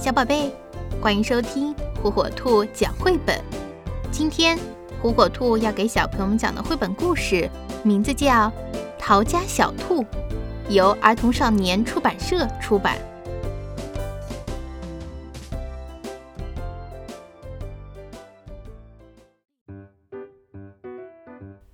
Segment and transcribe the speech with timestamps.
[0.00, 0.50] 小宝贝，
[0.98, 3.38] 欢迎收听火火兔讲绘本。
[4.10, 4.58] 今天
[5.02, 7.46] 火火兔要给小朋友们讲的绘本故事，
[7.82, 8.26] 名字叫
[8.98, 10.02] 《逃家小兔》，
[10.70, 12.96] 由儿童少年出版社出版。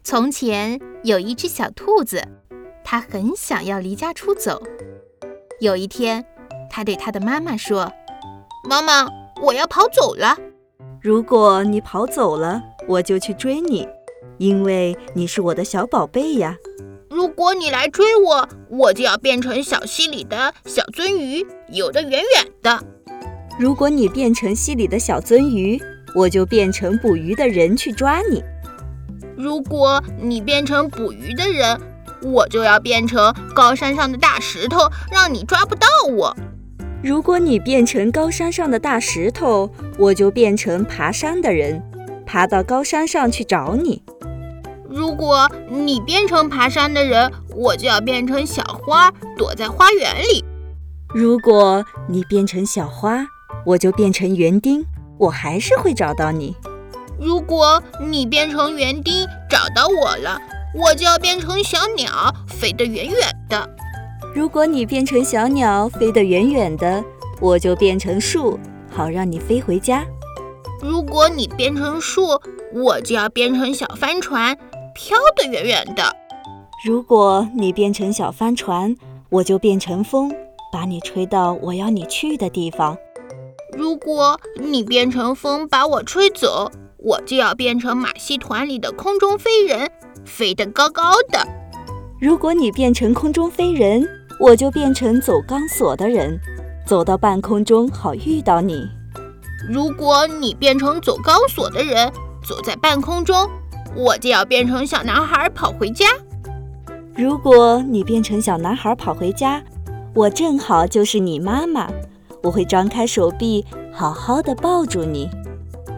[0.02, 2.20] 从前有一只小兔子，
[2.82, 4.61] 它很想要离家出走。
[5.61, 6.27] 有一天，
[6.68, 7.93] 它对它的妈妈说
[8.66, 9.08] ：“妈妈，
[9.40, 10.36] 我要跑走了。
[11.00, 13.86] 如果你跑走了，我就去追你，
[14.38, 16.57] 因为你是我的小宝贝呀。
[17.08, 22.82] 如果你来追我，我就要变成小溪里的小鳟鱼，游得远远的。
[23.58, 25.80] 如果你变成溪里的小鳟鱼，
[26.14, 28.43] 我就变成捕鱼的人去抓你。”
[29.38, 31.80] 如果你变成捕鱼的人，
[32.22, 36.36] 我就要变成高山上的大石头，让你抓不到我。
[37.03, 41.83] 如果你变成高山上的大石头，我就变成爬山的人，
[42.25, 44.03] 爬到高山上去找你。
[44.88, 50.44] 如果你变成爬山的人，我就要变成小花，躲在花园里。
[51.14, 53.27] 如果你变成小花，
[53.66, 54.84] 我就变成园丁，
[55.19, 56.56] 我还是会找到你。
[57.20, 60.38] 如果你变成园丁找到我了，
[60.75, 63.16] 我就要变成小鸟飞得远远
[63.48, 63.69] 的。
[64.36, 67.02] 如果你变成小鸟飞得远远的，
[67.40, 70.04] 我就变成树，好让你飞回家。
[70.82, 72.38] 如果你变成树，
[72.74, 74.54] 我就要变成小帆船，
[74.94, 76.14] 飘得远远的。
[76.84, 78.94] 如果你变成小帆船，
[79.30, 80.30] 我就变成风，
[80.70, 82.94] 把你吹到我要你去的地方。
[83.72, 89.90] 如果你变成风把我吹走，我就要变成马戏团里的空中飞人，
[90.26, 91.48] 飞得高高的。
[92.20, 94.06] 如果你变成空中飞人，
[94.38, 96.38] 我就变成走钢索的人，
[96.86, 98.86] 走到半空中好遇到你。
[99.68, 102.12] 如果你变成走钢索的人，
[102.46, 103.48] 走在半空中，
[103.94, 106.06] 我就要变成小男孩跑回家。
[107.14, 109.62] 如果你变成小男孩跑回家，
[110.14, 111.88] 我正好就是你妈妈，
[112.42, 115.28] 我会张开手臂，好好的抱住你。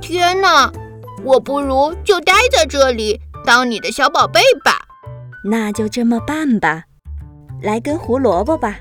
[0.00, 0.72] 天哪！
[1.25, 4.87] 我不如就待在这里当你的小宝贝吧。
[5.50, 6.84] 那就这么办吧。
[7.61, 8.81] 来根胡萝卜吧。